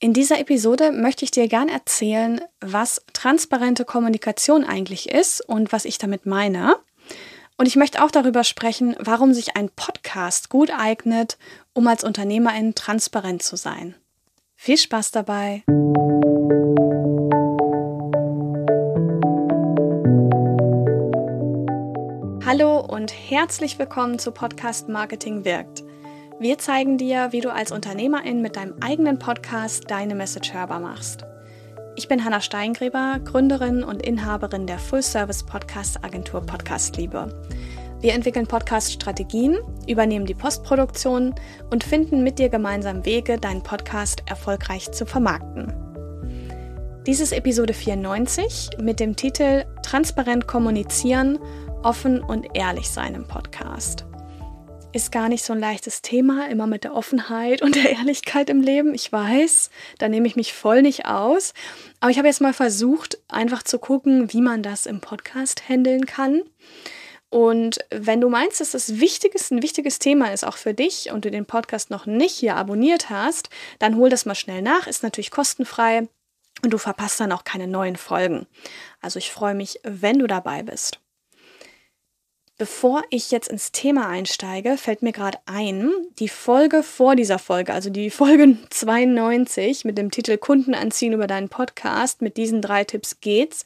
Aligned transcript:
In 0.00 0.12
dieser 0.12 0.38
Episode 0.38 0.92
möchte 0.92 1.24
ich 1.24 1.32
dir 1.32 1.48
gern 1.48 1.68
erzählen, 1.68 2.40
was 2.60 3.02
transparente 3.14 3.84
Kommunikation 3.84 4.62
eigentlich 4.62 5.10
ist 5.10 5.40
und 5.40 5.72
was 5.72 5.84
ich 5.84 5.98
damit 5.98 6.24
meine. 6.24 6.76
Und 7.56 7.66
ich 7.66 7.74
möchte 7.74 8.04
auch 8.04 8.12
darüber 8.12 8.44
sprechen, 8.44 8.94
warum 9.00 9.34
sich 9.34 9.56
ein 9.56 9.70
Podcast 9.70 10.50
gut 10.50 10.70
eignet, 10.70 11.36
um 11.72 11.84
als 11.88 12.04
Unternehmerin 12.04 12.76
transparent 12.76 13.42
zu 13.42 13.56
sein. 13.56 13.96
Viel 14.54 14.78
Spaß 14.78 15.10
dabei! 15.10 15.64
Hallo 22.46 22.78
und 22.78 23.12
herzlich 23.12 23.80
willkommen 23.80 24.20
zu 24.20 24.30
Podcast 24.30 24.88
Marketing 24.88 25.44
wirkt. 25.44 25.82
Wir 26.40 26.56
zeigen 26.56 26.98
dir, 26.98 27.32
wie 27.32 27.40
du 27.40 27.52
als 27.52 27.72
Unternehmerin 27.72 28.42
mit 28.42 28.54
deinem 28.54 28.74
eigenen 28.80 29.18
Podcast 29.18 29.90
deine 29.90 30.14
Message 30.14 30.54
hörbar 30.54 30.78
machst. 30.78 31.24
Ich 31.96 32.06
bin 32.06 32.24
Hanna 32.24 32.40
Steingräber, 32.40 33.18
Gründerin 33.24 33.82
und 33.82 34.02
Inhaberin 34.02 34.68
der 34.68 34.78
Full-Service-Podcast-Agentur 34.78 36.42
Podcastliebe. 36.42 37.34
Wir 38.00 38.14
entwickeln 38.14 38.46
Podcast-Strategien, 38.46 39.58
übernehmen 39.88 40.26
die 40.26 40.34
Postproduktion 40.34 41.34
und 41.70 41.82
finden 41.82 42.22
mit 42.22 42.38
dir 42.38 42.50
gemeinsam 42.50 43.04
Wege, 43.04 43.38
deinen 43.38 43.64
Podcast 43.64 44.22
erfolgreich 44.26 44.92
zu 44.92 45.06
vermarkten. 45.06 45.72
Dies 47.04 47.18
ist 47.18 47.32
Episode 47.32 47.74
94 47.74 48.78
mit 48.80 49.00
dem 49.00 49.16
Titel 49.16 49.64
Transparent 49.82 50.46
kommunizieren, 50.46 51.40
offen 51.82 52.20
und 52.20 52.46
ehrlich 52.54 52.88
sein 52.88 53.16
im 53.16 53.26
Podcast 53.26 54.07
ist 54.92 55.12
gar 55.12 55.28
nicht 55.28 55.44
so 55.44 55.52
ein 55.52 55.60
leichtes 55.60 56.02
Thema, 56.02 56.48
immer 56.48 56.66
mit 56.66 56.84
der 56.84 56.94
Offenheit 56.94 57.62
und 57.62 57.76
der 57.76 57.90
Ehrlichkeit 57.90 58.50
im 58.50 58.62
Leben. 58.62 58.94
Ich 58.94 59.12
weiß, 59.12 59.70
da 59.98 60.08
nehme 60.08 60.26
ich 60.26 60.36
mich 60.36 60.52
voll 60.52 60.82
nicht 60.82 61.06
aus. 61.06 61.52
Aber 62.00 62.10
ich 62.10 62.18
habe 62.18 62.28
jetzt 62.28 62.40
mal 62.40 62.54
versucht, 62.54 63.18
einfach 63.28 63.62
zu 63.62 63.78
gucken, 63.78 64.32
wie 64.32 64.40
man 64.40 64.62
das 64.62 64.86
im 64.86 65.00
Podcast 65.00 65.68
handeln 65.68 66.06
kann. 66.06 66.42
Und 67.30 67.80
wenn 67.90 68.22
du 68.22 68.30
meinst, 68.30 68.60
dass 68.60 68.70
das 68.70 69.00
Wichtiges, 69.00 69.50
ein 69.50 69.62
wichtiges 69.62 69.98
Thema 69.98 70.32
ist, 70.32 70.44
auch 70.44 70.56
für 70.56 70.72
dich, 70.72 71.10
und 71.12 71.26
du 71.26 71.30
den 71.30 71.44
Podcast 71.44 71.90
noch 71.90 72.06
nicht 72.06 72.34
hier 72.34 72.56
abonniert 72.56 73.10
hast, 73.10 73.50
dann 73.78 73.96
hol 73.96 74.08
das 74.08 74.24
mal 74.24 74.34
schnell 74.34 74.62
nach. 74.62 74.86
Ist 74.86 75.02
natürlich 75.02 75.30
kostenfrei 75.30 76.08
und 76.62 76.70
du 76.72 76.78
verpasst 76.78 77.20
dann 77.20 77.32
auch 77.32 77.44
keine 77.44 77.66
neuen 77.66 77.96
Folgen. 77.96 78.46
Also 79.02 79.18
ich 79.18 79.30
freue 79.30 79.54
mich, 79.54 79.78
wenn 79.84 80.18
du 80.18 80.26
dabei 80.26 80.62
bist. 80.62 81.00
Bevor 82.58 83.04
ich 83.10 83.30
jetzt 83.30 83.46
ins 83.46 83.70
Thema 83.70 84.08
einsteige, 84.08 84.76
fällt 84.76 85.00
mir 85.00 85.12
gerade 85.12 85.38
ein, 85.46 85.92
die 86.18 86.28
Folge 86.28 86.82
vor 86.82 87.14
dieser 87.14 87.38
Folge, 87.38 87.72
also 87.72 87.88
die 87.88 88.10
Folge 88.10 88.58
92 88.70 89.84
mit 89.84 89.96
dem 89.96 90.10
Titel 90.10 90.36
Kunden 90.38 90.74
anziehen 90.74 91.12
über 91.12 91.28
deinen 91.28 91.48
Podcast, 91.48 92.20
mit 92.20 92.36
diesen 92.36 92.60
drei 92.60 92.82
Tipps 92.82 93.20
geht's. 93.20 93.64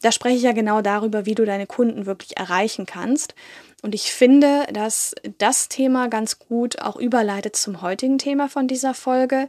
Da 0.00 0.10
spreche 0.10 0.38
ich 0.38 0.42
ja 0.42 0.50
genau 0.50 0.82
darüber, 0.82 1.24
wie 1.24 1.36
du 1.36 1.44
deine 1.44 1.68
Kunden 1.68 2.04
wirklich 2.04 2.36
erreichen 2.36 2.84
kannst. 2.84 3.36
Und 3.80 3.94
ich 3.94 4.12
finde, 4.12 4.66
dass 4.72 5.14
das 5.38 5.68
Thema 5.68 6.08
ganz 6.08 6.40
gut 6.40 6.82
auch 6.82 6.96
überleitet 6.96 7.54
zum 7.54 7.80
heutigen 7.80 8.18
Thema 8.18 8.48
von 8.48 8.66
dieser 8.66 8.94
Folge, 8.94 9.48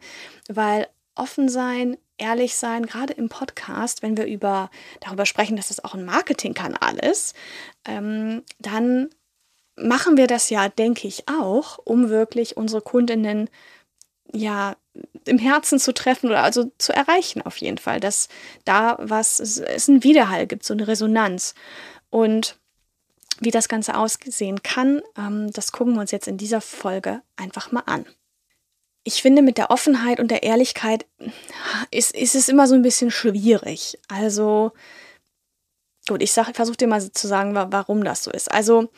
weil 0.49 0.87
offen 1.15 1.49
sein, 1.49 1.97
ehrlich 2.17 2.55
sein, 2.55 2.85
gerade 2.85 3.13
im 3.13 3.29
Podcast, 3.29 4.01
wenn 4.01 4.17
wir 4.17 4.25
über, 4.25 4.69
darüber 4.99 5.25
sprechen, 5.25 5.55
dass 5.55 5.69
das 5.69 5.83
auch 5.83 5.93
ein 5.93 6.05
Marketingkanal 6.05 6.97
ist, 6.97 7.35
ähm, 7.85 8.43
dann 8.59 9.09
machen 9.75 10.17
wir 10.17 10.27
das 10.27 10.49
ja, 10.49 10.69
denke 10.69 11.07
ich, 11.07 11.27
auch, 11.27 11.79
um 11.83 12.09
wirklich 12.09 12.57
unsere 12.57 12.81
Kundinnen 12.81 13.49
ja 14.31 14.75
im 15.25 15.39
Herzen 15.39 15.79
zu 15.79 15.93
treffen 15.93 16.27
oder 16.27 16.43
also 16.43 16.71
zu 16.77 16.93
erreichen 16.93 17.41
auf 17.41 17.57
jeden 17.57 17.79
Fall, 17.79 17.99
dass 17.99 18.29
da 18.65 18.97
was, 18.99 19.39
es 19.39 19.89
einen 19.89 20.03
Widerhall 20.03 20.45
gibt, 20.47 20.63
so 20.63 20.73
eine 20.73 20.87
Resonanz. 20.87 21.55
Und 22.09 22.59
wie 23.39 23.51
das 23.51 23.67
Ganze 23.67 23.97
aussehen 23.97 24.61
kann, 24.61 25.01
ähm, 25.17 25.51
das 25.51 25.71
gucken 25.71 25.95
wir 25.95 26.01
uns 26.01 26.11
jetzt 26.11 26.27
in 26.27 26.37
dieser 26.37 26.61
Folge 26.61 27.21
einfach 27.35 27.71
mal 27.71 27.83
an 27.85 28.05
ich 29.03 29.21
finde, 29.21 29.41
mit 29.41 29.57
der 29.57 29.69
Offenheit 29.69 30.19
und 30.19 30.31
der 30.31 30.43
Ehrlichkeit 30.43 31.05
ist, 31.91 32.15
ist 32.15 32.35
es 32.35 32.49
immer 32.49 32.67
so 32.67 32.75
ein 32.75 32.81
bisschen 32.81 33.11
schwierig. 33.11 33.99
Also, 34.07 34.71
gut, 36.07 36.21
ich 36.21 36.31
versuche 36.31 36.77
dir 36.77 36.87
mal 36.87 37.01
zu 37.11 37.27
sagen, 37.27 37.53
warum 37.53 38.03
das 38.03 38.23
so 38.23 38.31
ist. 38.31 38.51
Also, 38.51 38.89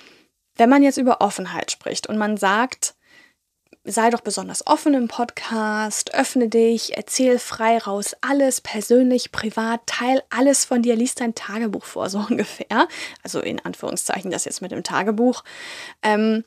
wenn 0.58 0.70
man 0.70 0.84
jetzt 0.84 0.98
über 0.98 1.22
Offenheit 1.22 1.72
spricht 1.72 2.08
und 2.08 2.18
man 2.18 2.38
sagt, 2.38 2.96
sei 3.86 4.10
doch 4.10 4.22
besonders 4.22 4.66
offen 4.66 4.94
im 4.96 5.08
Podcast, 5.08 6.14
öffne 6.14 6.50
dich, 6.50 6.98
erzähl 6.98 7.38
frei 7.40 7.78
raus 7.78 8.16
alles, 8.22 8.62
persönlich, 8.62 9.32
privat, 9.32 9.82
teil 9.86 10.24
alles 10.30 10.66
von 10.66 10.82
dir, 10.82 10.96
liest 10.96 11.20
dein 11.20 11.36
Tagebuch 11.36 11.86
vor, 11.86 12.10
so 12.10 12.20
ungefähr. 12.30 12.88
Also 13.24 13.40
in 13.40 13.60
Anführungszeichen 13.64 14.32
das 14.32 14.46
jetzt 14.46 14.62
mit 14.62 14.72
dem 14.72 14.84
Tagebuch. 14.84 15.44
Ähm, 16.02 16.44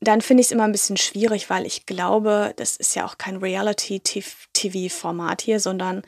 dann 0.00 0.20
finde 0.20 0.42
ich 0.42 0.48
es 0.48 0.52
immer 0.52 0.64
ein 0.64 0.72
bisschen 0.72 0.96
schwierig, 0.96 1.48
weil 1.50 1.66
ich 1.66 1.86
glaube, 1.86 2.52
das 2.56 2.76
ist 2.76 2.94
ja 2.94 3.06
auch 3.06 3.18
kein 3.18 3.36
Reality-TV-Format 3.38 5.42
hier, 5.42 5.60
sondern 5.60 6.02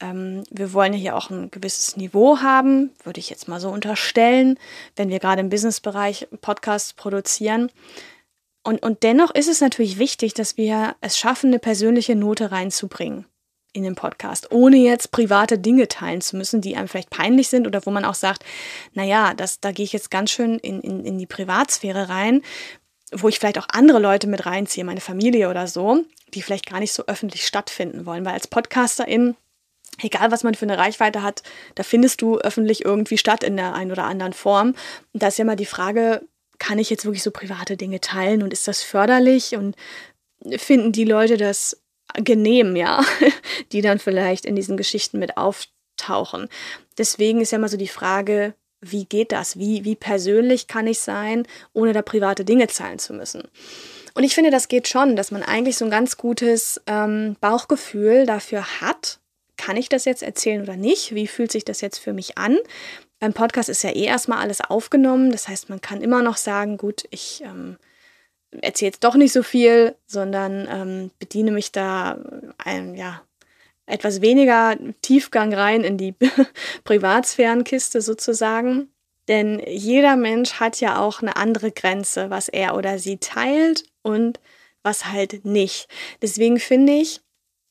ähm, 0.00 0.44
wir 0.50 0.72
wollen 0.72 0.92
ja 0.92 0.98
hier 0.98 1.16
auch 1.16 1.30
ein 1.30 1.50
gewisses 1.50 1.96
Niveau 1.96 2.40
haben, 2.40 2.90
würde 3.04 3.20
ich 3.20 3.30
jetzt 3.30 3.48
mal 3.48 3.60
so 3.60 3.70
unterstellen, 3.70 4.58
wenn 4.96 5.08
wir 5.08 5.20
gerade 5.20 5.40
im 5.40 5.48
Businessbereich 5.48 6.28
Podcasts 6.40 6.92
produzieren. 6.92 7.70
Und, 8.62 8.82
und 8.82 9.04
dennoch 9.04 9.30
ist 9.30 9.48
es 9.48 9.60
natürlich 9.60 9.98
wichtig, 9.98 10.34
dass 10.34 10.56
wir 10.56 10.96
es 11.00 11.16
schaffen, 11.16 11.48
eine 11.48 11.60
persönliche 11.60 12.16
Note 12.16 12.50
reinzubringen 12.50 13.26
in 13.72 13.84
den 13.84 13.94
Podcast, 13.94 14.50
ohne 14.50 14.78
jetzt 14.78 15.12
private 15.12 15.58
Dinge 15.58 15.86
teilen 15.86 16.22
zu 16.22 16.36
müssen, 16.36 16.62
die 16.62 16.76
einem 16.76 16.88
vielleicht 16.88 17.10
peinlich 17.10 17.48
sind 17.48 17.66
oder 17.66 17.84
wo 17.84 17.90
man 17.90 18.06
auch 18.06 18.14
sagt, 18.14 18.42
naja, 18.94 19.34
das, 19.34 19.60
da 19.60 19.70
gehe 19.70 19.84
ich 19.84 19.92
jetzt 19.92 20.10
ganz 20.10 20.30
schön 20.30 20.58
in, 20.58 20.80
in, 20.80 21.04
in 21.04 21.18
die 21.18 21.26
Privatsphäre 21.26 22.08
rein, 22.08 22.42
wo 23.12 23.28
ich 23.28 23.38
vielleicht 23.38 23.58
auch 23.58 23.68
andere 23.68 23.98
Leute 23.98 24.26
mit 24.26 24.46
reinziehe, 24.46 24.84
meine 24.84 25.00
Familie 25.00 25.48
oder 25.48 25.66
so, 25.66 26.04
die 26.34 26.42
vielleicht 26.42 26.68
gar 26.68 26.80
nicht 26.80 26.92
so 26.92 27.04
öffentlich 27.06 27.46
stattfinden 27.46 28.06
wollen. 28.06 28.24
Weil 28.24 28.34
als 28.34 28.48
Podcasterin, 28.48 29.36
egal 30.02 30.32
was 30.32 30.42
man 30.42 30.54
für 30.54 30.64
eine 30.64 30.78
Reichweite 30.78 31.22
hat, 31.22 31.42
da 31.74 31.82
findest 31.82 32.20
du 32.20 32.38
öffentlich 32.38 32.84
irgendwie 32.84 33.18
statt 33.18 33.44
in 33.44 33.56
der 33.56 33.74
einen 33.74 33.92
oder 33.92 34.04
anderen 34.04 34.32
Form. 34.32 34.74
Und 35.12 35.22
da 35.22 35.28
ist 35.28 35.38
ja 35.38 35.44
mal 35.44 35.56
die 35.56 35.66
Frage, 35.66 36.22
kann 36.58 36.78
ich 36.78 36.90
jetzt 36.90 37.04
wirklich 37.04 37.22
so 37.22 37.30
private 37.30 37.76
Dinge 37.76 38.00
teilen 38.00 38.42
und 38.42 38.52
ist 38.52 38.66
das 38.66 38.82
förderlich 38.82 39.56
und 39.56 39.76
finden 40.56 40.92
die 40.92 41.04
Leute 41.04 41.36
das 41.36 41.80
genehm, 42.14 42.76
ja, 42.76 43.04
die 43.72 43.82
dann 43.82 43.98
vielleicht 43.98 44.46
in 44.46 44.56
diesen 44.56 44.76
Geschichten 44.76 45.18
mit 45.18 45.36
auftauchen. 45.36 46.48
Deswegen 46.98 47.40
ist 47.40 47.52
ja 47.52 47.58
mal 47.58 47.68
so 47.68 47.76
die 47.76 47.88
Frage, 47.88 48.54
wie 48.80 49.04
geht 49.04 49.32
das? 49.32 49.58
Wie, 49.58 49.84
wie 49.84 49.96
persönlich 49.96 50.66
kann 50.66 50.86
ich 50.86 51.00
sein, 51.00 51.46
ohne 51.72 51.92
da 51.92 52.02
private 52.02 52.44
Dinge 52.44 52.68
zahlen 52.68 52.98
zu 52.98 53.12
müssen? 53.12 53.42
Und 54.14 54.24
ich 54.24 54.34
finde, 54.34 54.50
das 54.50 54.68
geht 54.68 54.88
schon, 54.88 55.16
dass 55.16 55.30
man 55.30 55.42
eigentlich 55.42 55.76
so 55.76 55.84
ein 55.84 55.90
ganz 55.90 56.16
gutes 56.16 56.80
ähm, 56.86 57.36
Bauchgefühl 57.40 58.26
dafür 58.26 58.80
hat, 58.80 59.18
kann 59.56 59.76
ich 59.76 59.88
das 59.88 60.04
jetzt 60.04 60.22
erzählen 60.22 60.62
oder 60.62 60.76
nicht? 60.76 61.14
Wie 61.14 61.26
fühlt 61.26 61.52
sich 61.52 61.64
das 61.64 61.80
jetzt 61.80 61.98
für 61.98 62.12
mich 62.12 62.38
an? 62.38 62.56
Beim 63.18 63.32
Podcast 63.32 63.68
ist 63.68 63.82
ja 63.82 63.90
eh 63.90 64.04
erstmal 64.04 64.38
alles 64.38 64.60
aufgenommen. 64.60 65.32
Das 65.32 65.48
heißt, 65.48 65.70
man 65.70 65.80
kann 65.80 66.02
immer 66.02 66.22
noch 66.22 66.36
sagen, 66.36 66.76
gut, 66.76 67.04
ich 67.10 67.42
ähm, 67.42 67.78
erzähle 68.60 68.90
jetzt 68.90 69.04
doch 69.04 69.14
nicht 69.14 69.32
so 69.32 69.42
viel, 69.42 69.96
sondern 70.06 70.68
ähm, 70.70 71.10
bediene 71.18 71.50
mich 71.50 71.72
da 71.72 72.18
ein, 72.58 72.94
ja, 72.94 73.22
etwas 73.86 74.20
weniger 74.20 74.76
Tiefgang 75.02 75.54
rein 75.54 75.84
in 75.84 75.96
die 75.96 76.14
Privatsphärenkiste 76.84 78.00
sozusagen. 78.00 78.90
Denn 79.28 79.60
jeder 79.66 80.16
Mensch 80.16 80.54
hat 80.54 80.80
ja 80.80 81.00
auch 81.00 81.20
eine 81.20 81.36
andere 81.36 81.72
Grenze, 81.72 82.30
was 82.30 82.48
er 82.48 82.76
oder 82.76 82.98
sie 82.98 83.18
teilt 83.18 83.84
und 84.02 84.40
was 84.82 85.06
halt 85.06 85.44
nicht. 85.44 85.88
Deswegen 86.22 86.60
finde 86.60 86.92
ich, 86.92 87.20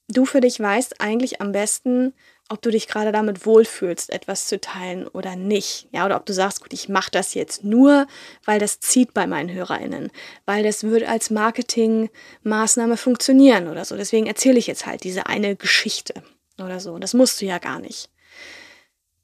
du 0.09 0.26
für 0.26 0.42
dich 0.42 0.59
weißt 0.59 1.00
eigentlich 1.00 1.41
am 1.41 1.52
besten, 1.52 2.14
ob 2.50 2.62
du 2.62 2.70
dich 2.70 2.88
gerade 2.88 3.12
damit 3.12 3.46
wohlfühlst, 3.46 4.12
etwas 4.12 4.47
zu 4.47 4.62
teilen 4.62 5.08
oder 5.08 5.36
nicht. 5.36 5.88
Ja, 5.92 6.06
oder 6.06 6.16
ob 6.16 6.26
du 6.26 6.34
sagst, 6.34 6.62
gut, 6.62 6.74
ich 6.74 6.90
mache 6.90 7.09
das 7.09 7.34
jetzt 7.34 7.64
nur, 7.64 8.06
weil 8.46 8.59
das 8.59 8.80
zieht 8.80 9.14
bei 9.14 9.26
meinen 9.26 9.52
HörerInnen, 9.52 10.12
weil 10.46 10.64
das 10.64 10.84
wird 10.84 11.03
als 11.03 11.32
Marketingmaßnahme 11.32 12.97
funktionieren 12.97 13.68
oder 13.68 13.84
so. 13.84 13.97
Deswegen 13.97 14.28
erzähle 14.28 14.59
ich 14.59 14.68
jetzt 14.68 14.86
halt 14.86 15.03
diese 15.03 15.26
eine 15.26 15.56
Geschichte 15.56 16.22
oder 16.59 16.80
so. 16.80 17.00
Das 17.00 17.16
musst 17.16 17.42
du 17.42 17.46
ja 17.46 17.58
gar 17.58 17.80
nicht. 17.80 18.09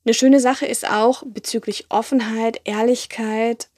Eine 0.04 0.16
schöne 0.16 0.40
Sache 0.40 0.66
ist 0.66 0.90
auch 0.90 1.22
bezüglich 1.24 1.86
Offenheit, 1.90 2.62
Ehrlichkeit, 2.64 3.70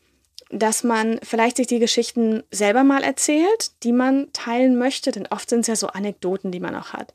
dass 0.50 0.86
man 0.86 1.20
vielleicht 1.22 1.58
sich 1.58 1.68
die 1.68 1.80
Geschichten 1.80 2.44
selber 2.50 2.86
mal 2.86 3.04
erzählt, 3.04 3.72
die 3.84 3.92
man 3.92 4.32
teilen 4.32 4.78
möchte, 4.78 5.12
denn 5.12 5.28
oft 5.28 5.50
sind 5.50 5.62
es 5.62 5.68
ja 5.68 5.76
so 5.76 5.88
Anekdoten, 5.88 6.52
die 6.52 6.62
man 6.62 6.76
auch 6.76 6.94
hat 6.94 7.12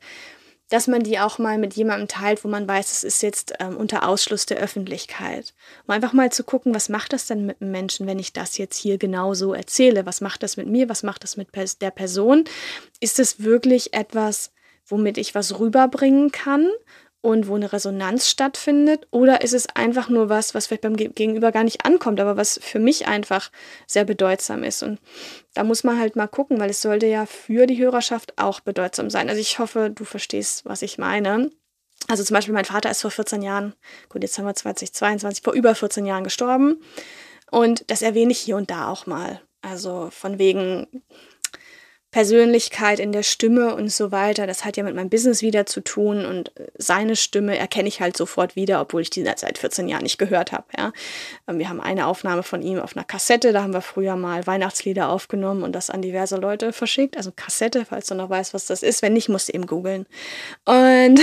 dass 0.69 0.87
man 0.87 1.01
die 1.03 1.19
auch 1.19 1.39
mal 1.39 1.57
mit 1.57 1.73
jemandem 1.73 2.07
teilt, 2.07 2.43
wo 2.43 2.47
man 2.47 2.67
weiß, 2.67 2.91
es 2.91 3.03
ist 3.03 3.21
jetzt 3.23 3.53
ähm, 3.59 3.75
unter 3.75 4.07
Ausschluss 4.07 4.45
der 4.45 4.57
Öffentlichkeit. 4.57 5.53
Um 5.87 5.93
einfach 5.93 6.13
mal 6.13 6.31
zu 6.31 6.43
gucken, 6.43 6.73
was 6.73 6.89
macht 6.89 7.11
das 7.13 7.25
denn 7.25 7.45
mit 7.45 7.61
einem 7.61 7.71
Menschen, 7.71 8.07
wenn 8.07 8.19
ich 8.19 8.33
das 8.33 8.57
jetzt 8.57 8.77
hier 8.77 8.97
genau 8.97 9.33
so 9.33 9.53
erzähle? 9.53 10.05
Was 10.05 10.21
macht 10.21 10.43
das 10.43 10.57
mit 10.57 10.67
mir? 10.67 10.87
Was 10.87 11.03
macht 11.03 11.23
das 11.23 11.37
mit 11.37 11.49
der 11.81 11.91
Person? 11.91 12.45
Ist 12.99 13.19
es 13.19 13.43
wirklich 13.43 13.93
etwas, 13.93 14.51
womit 14.85 15.17
ich 15.17 15.35
was 15.35 15.59
rüberbringen 15.59 16.31
kann 16.31 16.69
und 17.21 17.47
wo 17.47 17.55
eine 17.55 17.71
Resonanz 17.71 18.27
stattfindet? 18.29 19.07
Oder 19.11 19.41
ist 19.41 19.53
es 19.53 19.67
einfach 19.75 20.09
nur 20.09 20.29
was, 20.29 20.55
was 20.55 20.67
vielleicht 20.67 20.83
beim 20.83 20.95
Gegenüber 20.95 21.51
gar 21.51 21.63
nicht 21.63 21.85
ankommt, 21.85 22.19
aber 22.19 22.37
was 22.37 22.59
für 22.61 22.79
mich 22.79 23.07
einfach 23.07 23.51
sehr 23.87 24.05
bedeutsam 24.05 24.63
ist? 24.63 24.83
Und 24.83 24.99
da 25.53 25.63
muss 25.63 25.83
man 25.83 25.99
halt 25.99 26.15
mal 26.15 26.27
gucken, 26.27 26.59
weil 26.59 26.69
es 26.69 26.81
sollte 26.81 27.07
ja 27.07 27.25
für 27.25 27.65
die 27.65 27.77
Hörerschaft 27.77 28.37
auch 28.37 28.61
bedeutsam 28.61 29.09
sein. 29.09 29.29
Also 29.29 29.41
ich 29.41 29.59
hoffe, 29.59 29.91
du 29.93 30.05
verstehst, 30.05 30.65
was 30.65 30.81
ich 30.81 30.97
meine. 30.97 31.51
Also 32.07 32.23
zum 32.23 32.35
Beispiel 32.35 32.53
mein 32.53 32.65
Vater 32.65 32.89
ist 32.89 33.01
vor 33.01 33.11
14 33.11 33.41
Jahren, 33.41 33.73
gut, 34.07 34.23
jetzt 34.23 34.37
haben 34.37 34.45
wir 34.45 34.55
2022, 34.55 35.43
vor 35.43 35.53
über 35.53 35.75
14 35.75 36.05
Jahren 36.05 36.23
gestorben. 36.23 36.81
Und 37.51 37.89
das 37.91 38.01
erwähne 38.01 38.31
ich 38.31 38.39
hier 38.39 38.55
und 38.55 38.71
da 38.71 38.89
auch 38.89 39.05
mal. 39.05 39.41
Also 39.61 40.09
von 40.11 40.39
wegen, 40.39 40.87
Persönlichkeit 42.11 42.99
in 42.99 43.11
der 43.11 43.21
Stimme 43.21 43.75
und 43.75 43.91
so 43.91 44.11
weiter. 44.11 44.47
Das 44.47 44.65
hat 44.65 44.77
ja 44.77 44.83
mit 44.83 44.95
meinem 44.95 45.09
Business 45.09 45.43
wieder 45.43 45.67
zu 45.67 45.81
tun 45.81 46.25
und 46.25 46.51
seine 46.77 47.15
Stimme 47.15 47.55
erkenne 47.57 47.87
ich 47.87 48.01
halt 48.01 48.17
sofort 48.17 48.55
wieder, 48.55 48.81
obwohl 48.81 49.01
ich 49.01 49.11
die 49.11 49.23
seit 49.23 49.59
14 49.59 49.87
Jahren 49.87 50.03
nicht 50.03 50.17
gehört 50.17 50.51
habe. 50.51 50.65
Ja. 50.75 50.91
Ähm, 51.47 51.59
wir 51.59 51.69
haben 51.69 51.79
eine 51.79 52.07
Aufnahme 52.07 52.41
von 52.41 52.63
ihm 52.63 52.79
auf 52.79 52.95
einer 52.95 53.05
Kassette, 53.05 53.53
da 53.53 53.61
haben 53.61 53.73
wir 53.73 53.81
früher 53.81 54.15
mal 54.15 54.47
Weihnachtslieder 54.47 55.09
aufgenommen 55.09 55.61
und 55.61 55.73
das 55.73 55.91
an 55.91 56.01
diverse 56.01 56.37
Leute 56.37 56.73
verschickt. 56.73 57.15
Also 57.15 57.31
Kassette, 57.35 57.85
falls 57.85 58.07
du 58.07 58.15
noch 58.15 58.29
weißt, 58.29 58.55
was 58.55 58.65
das 58.65 58.81
ist. 58.81 59.03
Wenn 59.03 59.13
nicht, 59.13 59.29
musst 59.29 59.49
du 59.49 59.53
eben 59.53 59.67
googeln. 59.67 60.07
Und 60.65 61.21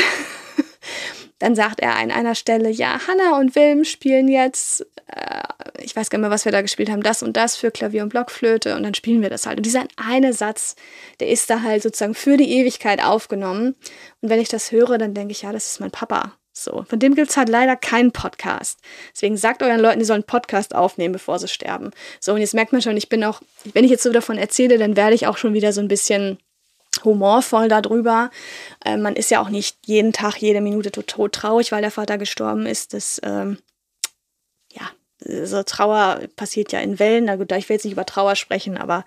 dann 1.41 1.56
sagt 1.56 1.81
er 1.81 1.97
an 1.97 2.12
einer 2.12 2.37
Stelle, 2.37 2.71
ja, 2.71 3.00
Hannah 3.06 3.38
und 3.38 3.56
Wilm 3.56 3.85
spielen 3.85 4.29
jetzt, 4.29 4.87
äh, 5.09 5.43
ich 5.81 5.94
weiß 5.94 6.11
gar 6.11 6.19
nicht 6.19 6.23
mehr, 6.23 6.31
was 6.31 6.44
wir 6.44 6.52
da 6.52 6.62
gespielt 6.62 6.90
haben, 6.90 7.02
das 7.02 7.23
und 7.23 7.37
das 7.37 7.56
für 7.56 7.70
Klavier 7.70 8.02
und 8.02 8.08
Blockflöte 8.11 8.76
und 8.76 8.82
dann 8.82 8.94
spielen 8.94 9.23
wir 9.23 9.31
das 9.31 9.46
halt. 9.46 9.58
Und 9.58 9.67
dieser 9.67 9.84
eine 9.96 10.32
Satz, 10.32 10.76
der 11.20 11.28
ist 11.28 11.50
da 11.50 11.62
halt 11.62 11.82
sozusagen 11.82 12.14
für 12.14 12.37
die 12.37 12.52
Ewigkeit 12.58 13.02
aufgenommen. 13.02 13.75
Und 14.20 14.31
wenn 14.31 14.40
ich 14.40 14.49
das 14.49 14.73
höre, 14.73 14.99
dann 14.99 15.14
denke 15.14 15.32
ich, 15.32 15.43
ja, 15.43 15.52
das 15.52 15.67
ist 15.67 15.81
mein 15.81 15.90
Papa. 15.90 16.32
So, 16.52 16.84
von 16.88 16.99
dem 16.99 17.14
gibt 17.14 17.31
es 17.31 17.37
halt 17.37 17.50
leider 17.50 17.76
keinen 17.76 18.12
Podcast. 18.12 18.81
Deswegen 19.12 19.37
sagt 19.37 19.62
euren 19.62 19.81
Leuten, 19.81 19.99
die 19.99 20.06
sollen 20.06 20.25
Podcast 20.25 20.75
aufnehmen, 20.75 21.12
bevor 21.12 21.38
sie 21.38 21.49
sterben. 21.49 21.90
So, 22.19 22.32
und 22.32 22.40
jetzt 22.40 22.55
merkt 22.55 22.73
man 22.73 22.81
schon, 22.81 22.96
ich 22.96 23.11
bin 23.11 23.25
auch, 23.25 23.43
wenn 23.75 23.84
ich 23.84 23.90
jetzt 23.90 24.02
so 24.02 24.11
davon 24.11 24.38
erzähle, 24.38 24.78
dann 24.78 24.96
werde 24.96 25.14
ich 25.14 25.26
auch 25.26 25.37
schon 25.37 25.52
wieder 25.52 25.75
so 25.75 25.82
ein 25.82 25.88
bisschen 25.88 26.38
humorvoll 27.05 27.69
darüber. 27.69 28.31
Äh, 28.87 28.96
man 28.96 29.17
ist 29.17 29.31
ja 29.31 29.43
auch 29.43 29.50
nicht 29.50 29.76
jeden 29.84 30.14
Tag, 30.14 30.37
jede 30.38 30.62
Minute 30.62 30.90
tot 30.90 31.32
traurig, 31.32 31.73
weil 31.73 31.82
der 31.82 31.90
Vater 31.90 32.17
gestorben 32.17 32.64
ist. 32.64 32.94
Das, 32.94 33.20
ähm, 33.23 33.58
so 35.20 35.62
Trauer 35.62 36.20
passiert 36.36 36.72
ja 36.72 36.80
in 36.80 36.98
Wellen. 36.98 37.24
Na 37.24 37.36
gut, 37.36 37.52
ich 37.52 37.68
will 37.68 37.76
jetzt 37.76 37.84
nicht 37.84 37.92
über 37.92 38.06
Trauer 38.06 38.36
sprechen, 38.36 38.76
aber 38.76 39.04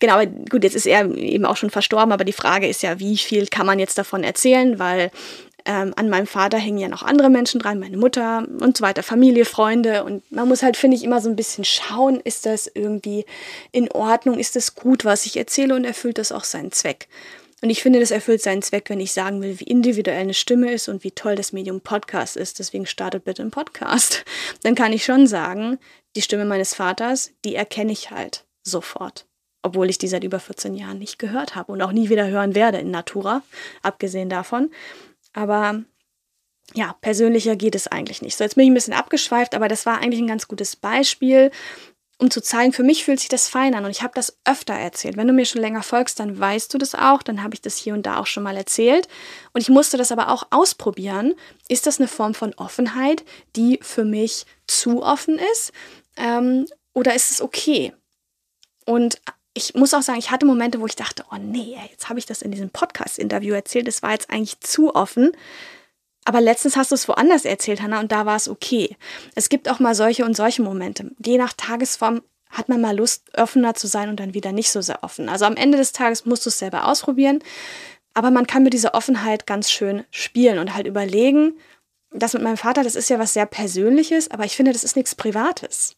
genau, 0.00 0.20
gut, 0.50 0.64
jetzt 0.64 0.74
ist 0.74 0.86
er 0.86 1.14
eben 1.14 1.46
auch 1.46 1.56
schon 1.56 1.70
verstorben, 1.70 2.12
aber 2.12 2.24
die 2.24 2.32
Frage 2.32 2.68
ist 2.68 2.82
ja, 2.82 2.98
wie 2.98 3.16
viel 3.16 3.46
kann 3.46 3.66
man 3.66 3.78
jetzt 3.78 3.98
davon 3.98 4.24
erzählen, 4.24 4.78
weil 4.78 5.10
ähm, 5.66 5.94
an 5.96 6.10
meinem 6.10 6.26
Vater 6.26 6.58
hängen 6.58 6.78
ja 6.78 6.88
noch 6.88 7.02
andere 7.02 7.30
Menschen 7.30 7.58
dran, 7.58 7.78
meine 7.78 7.96
Mutter 7.96 8.46
und 8.60 8.76
so 8.76 8.84
weiter, 8.84 9.02
Familie, 9.02 9.44
Freunde. 9.44 10.04
Und 10.04 10.30
man 10.30 10.48
muss 10.48 10.62
halt, 10.62 10.76
finde 10.76 10.96
ich, 10.96 11.04
immer 11.04 11.20
so 11.20 11.30
ein 11.30 11.36
bisschen 11.36 11.64
schauen, 11.64 12.20
ist 12.20 12.44
das 12.44 12.70
irgendwie 12.72 13.24
in 13.72 13.90
Ordnung, 13.90 14.38
ist 14.38 14.56
das 14.56 14.74
gut, 14.74 15.04
was 15.04 15.24
ich 15.24 15.36
erzähle 15.36 15.74
und 15.74 15.84
erfüllt 15.84 16.18
das 16.18 16.32
auch 16.32 16.44
seinen 16.44 16.72
Zweck. 16.72 17.08
Und 17.64 17.70
ich 17.70 17.82
finde, 17.82 17.98
das 17.98 18.10
erfüllt 18.10 18.42
seinen 18.42 18.60
Zweck, 18.60 18.90
wenn 18.90 19.00
ich 19.00 19.12
sagen 19.12 19.40
will, 19.40 19.58
wie 19.58 19.64
individuell 19.64 20.20
eine 20.20 20.34
Stimme 20.34 20.70
ist 20.70 20.90
und 20.90 21.02
wie 21.02 21.12
toll 21.12 21.34
das 21.34 21.54
Medium 21.54 21.80
Podcast 21.80 22.36
ist. 22.36 22.58
Deswegen 22.58 22.84
startet 22.84 23.24
bitte 23.24 23.40
einen 23.40 23.50
Podcast. 23.50 24.26
Dann 24.62 24.74
kann 24.74 24.92
ich 24.92 25.02
schon 25.02 25.26
sagen, 25.26 25.78
die 26.14 26.20
Stimme 26.20 26.44
meines 26.44 26.74
Vaters, 26.74 27.32
die 27.42 27.54
erkenne 27.54 27.92
ich 27.92 28.10
halt 28.10 28.44
sofort. 28.64 29.24
Obwohl 29.62 29.88
ich 29.88 29.96
die 29.96 30.08
seit 30.08 30.24
über 30.24 30.40
14 30.40 30.74
Jahren 30.74 30.98
nicht 30.98 31.18
gehört 31.18 31.54
habe 31.54 31.72
und 31.72 31.80
auch 31.80 31.92
nie 31.92 32.10
wieder 32.10 32.26
hören 32.26 32.54
werde 32.54 32.76
in 32.76 32.90
Natura, 32.90 33.42
abgesehen 33.80 34.28
davon. 34.28 34.70
Aber 35.32 35.82
ja, 36.74 36.94
persönlicher 37.00 37.56
geht 37.56 37.74
es 37.76 37.88
eigentlich 37.88 38.20
nicht. 38.20 38.36
So, 38.36 38.44
jetzt 38.44 38.56
bin 38.56 38.64
ich 38.64 38.72
ein 38.72 38.74
bisschen 38.74 38.92
abgeschweift, 38.92 39.54
aber 39.54 39.68
das 39.68 39.86
war 39.86 40.02
eigentlich 40.02 40.20
ein 40.20 40.28
ganz 40.28 40.48
gutes 40.48 40.76
Beispiel, 40.76 41.50
um 42.18 42.30
zu 42.30 42.40
zeigen, 42.40 42.72
für 42.72 42.82
mich 42.82 43.04
fühlt 43.04 43.20
sich 43.20 43.28
das 43.28 43.48
fein 43.48 43.74
an 43.74 43.84
und 43.84 43.90
ich 43.90 44.02
habe 44.02 44.14
das 44.14 44.36
öfter 44.44 44.74
erzählt. 44.74 45.16
Wenn 45.16 45.26
du 45.26 45.32
mir 45.32 45.44
schon 45.44 45.60
länger 45.60 45.82
folgst, 45.82 46.20
dann 46.20 46.38
weißt 46.38 46.72
du 46.72 46.78
das 46.78 46.94
auch, 46.94 47.22
dann 47.22 47.42
habe 47.42 47.54
ich 47.54 47.60
das 47.60 47.76
hier 47.76 47.94
und 47.94 48.06
da 48.06 48.18
auch 48.18 48.26
schon 48.26 48.42
mal 48.42 48.56
erzählt. 48.56 49.08
Und 49.52 49.60
ich 49.60 49.68
musste 49.68 49.96
das 49.96 50.12
aber 50.12 50.28
auch 50.28 50.46
ausprobieren. 50.50 51.34
Ist 51.68 51.86
das 51.86 51.98
eine 51.98 52.08
Form 52.08 52.34
von 52.34 52.54
Offenheit, 52.54 53.24
die 53.56 53.80
für 53.82 54.04
mich 54.04 54.46
zu 54.66 55.02
offen 55.02 55.40
ist? 55.52 55.72
Ähm, 56.16 56.66
oder 56.92 57.14
ist 57.14 57.30
es 57.30 57.40
okay? 57.40 57.92
Und 58.86 59.20
ich 59.54 59.74
muss 59.74 59.94
auch 59.94 60.02
sagen, 60.02 60.18
ich 60.18 60.30
hatte 60.30 60.46
Momente, 60.46 60.80
wo 60.80 60.86
ich 60.86 60.96
dachte, 60.96 61.24
oh 61.30 61.36
nee, 61.38 61.76
jetzt 61.90 62.08
habe 62.08 62.18
ich 62.18 62.26
das 62.26 62.42
in 62.42 62.50
diesem 62.50 62.70
Podcast-Interview 62.70 63.54
erzählt, 63.54 63.86
das 63.88 64.02
war 64.02 64.12
jetzt 64.12 64.30
eigentlich 64.30 64.60
zu 64.60 64.94
offen. 64.94 65.32
Aber 66.24 66.40
letztens 66.40 66.76
hast 66.76 66.90
du 66.90 66.94
es 66.94 67.06
woanders 67.08 67.44
erzählt, 67.44 67.82
Hannah, 67.82 68.00
und 68.00 68.10
da 68.10 68.24
war 68.24 68.36
es 68.36 68.48
okay. 68.48 68.96
Es 69.34 69.48
gibt 69.48 69.68
auch 69.68 69.78
mal 69.78 69.94
solche 69.94 70.24
und 70.24 70.34
solche 70.34 70.62
Momente. 70.62 71.10
Je 71.24 71.36
nach 71.36 71.52
Tagesform 71.52 72.22
hat 72.48 72.68
man 72.68 72.80
mal 72.80 72.96
Lust, 72.96 73.36
offener 73.36 73.74
zu 73.74 73.86
sein 73.86 74.08
und 74.08 74.20
dann 74.20 74.32
wieder 74.32 74.52
nicht 74.52 74.70
so 74.70 74.80
sehr 74.80 75.02
offen. 75.02 75.28
Also 75.28 75.44
am 75.44 75.56
Ende 75.56 75.76
des 75.76 75.92
Tages 75.92 76.24
musst 76.24 76.46
du 76.46 76.50
es 76.50 76.58
selber 76.58 76.86
ausprobieren. 76.86 77.42
Aber 78.14 78.30
man 78.30 78.46
kann 78.46 78.62
mit 78.62 78.72
dieser 78.72 78.94
Offenheit 78.94 79.46
ganz 79.46 79.70
schön 79.70 80.04
spielen 80.10 80.58
und 80.58 80.74
halt 80.74 80.86
überlegen, 80.86 81.58
das 82.10 82.32
mit 82.32 82.42
meinem 82.42 82.56
Vater, 82.56 82.84
das 82.84 82.94
ist 82.94 83.10
ja 83.10 83.18
was 83.18 83.34
sehr 83.34 83.46
Persönliches, 83.46 84.30
aber 84.30 84.44
ich 84.44 84.54
finde, 84.54 84.72
das 84.72 84.84
ist 84.84 84.94
nichts 84.94 85.16
Privates. 85.16 85.96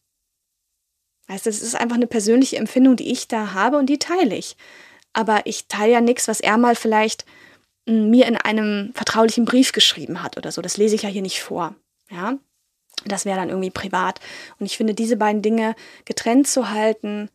Weißt 1.28 1.44
du, 1.44 1.50
das 1.50 1.60
ist 1.60 1.76
einfach 1.76 1.96
eine 1.96 2.06
persönliche 2.06 2.56
Empfindung, 2.56 2.96
die 2.96 3.12
ich 3.12 3.28
da 3.28 3.52
habe 3.52 3.76
und 3.76 3.86
die 3.86 3.98
teile 3.98 4.34
ich. 4.34 4.56
Aber 5.12 5.42
ich 5.44 5.66
teile 5.66 5.92
ja 5.92 6.00
nichts, 6.00 6.26
was 6.26 6.40
er 6.40 6.56
mal 6.56 6.74
vielleicht 6.74 7.26
mir 7.86 8.26
in 8.26 8.36
einem 8.36 8.92
vertraulichen 8.94 9.44
Brief 9.44 9.72
geschrieben 9.72 10.22
hat 10.22 10.36
oder 10.36 10.52
so. 10.52 10.62
Das 10.62 10.76
lese 10.76 10.94
ich 10.94 11.02
ja 11.02 11.08
hier 11.08 11.22
nicht 11.22 11.40
vor. 11.40 11.74
Ja, 12.10 12.38
das 13.04 13.24
wäre 13.24 13.36
dann 13.36 13.48
irgendwie 13.48 13.70
privat. 13.70 14.20
Und 14.58 14.66
ich 14.66 14.76
finde, 14.76 14.94
diese 14.94 15.16
beiden 15.16 15.42
Dinge 15.42 15.74
getrennt 16.04 16.48
zu 16.48 16.70
halten, 16.70 17.30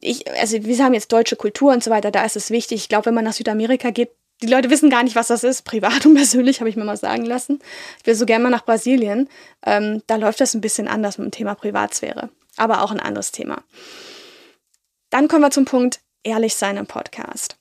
ich, 0.00 0.30
also 0.32 0.62
wir 0.62 0.84
haben 0.84 0.94
jetzt 0.94 1.12
deutsche 1.12 1.36
Kultur 1.36 1.72
und 1.72 1.82
so 1.82 1.90
weiter, 1.90 2.10
da 2.10 2.24
ist 2.24 2.36
es 2.36 2.50
wichtig. 2.50 2.82
Ich 2.82 2.88
glaube, 2.88 3.06
wenn 3.06 3.14
man 3.14 3.24
nach 3.24 3.32
Südamerika 3.32 3.90
geht, 3.90 4.10
die 4.42 4.48
Leute 4.48 4.68
wissen 4.68 4.90
gar 4.90 5.02
nicht, 5.02 5.16
was 5.16 5.28
das 5.28 5.44
ist. 5.44 5.62
Privat 5.62 6.04
und 6.04 6.14
persönlich 6.16 6.60
habe 6.60 6.68
ich 6.68 6.76
mir 6.76 6.84
mal 6.84 6.96
sagen 6.96 7.24
lassen. 7.24 7.60
Ich 8.00 8.06
will 8.06 8.14
so 8.14 8.26
gerne 8.26 8.42
mal 8.42 8.50
nach 8.50 8.64
Brasilien. 8.64 9.28
Ähm, 9.64 10.02
da 10.06 10.16
läuft 10.16 10.40
das 10.40 10.54
ein 10.54 10.60
bisschen 10.60 10.88
anders 10.88 11.18
mit 11.18 11.26
dem 11.26 11.30
Thema 11.30 11.54
Privatsphäre 11.54 12.30
aber 12.56 12.82
auch 12.82 12.90
ein 12.90 13.00
anderes 13.00 13.32
Thema. 13.32 13.62
Dann 15.10 15.28
kommen 15.28 15.42
wir 15.42 15.50
zum 15.50 15.64
Punkt 15.64 16.00
ehrlich 16.22 16.54
sein 16.56 16.76
im 16.76 16.86
Podcast. 16.86 17.56